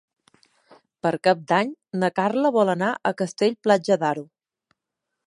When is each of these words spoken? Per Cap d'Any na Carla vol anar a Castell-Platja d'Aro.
Per 1.05 1.11
Cap 1.27 1.43
d'Any 1.51 1.69
na 2.03 2.09
Carla 2.21 2.53
vol 2.57 2.73
anar 2.75 2.89
a 3.11 3.15
Castell-Platja 3.21 3.99
d'Aro. 4.05 4.25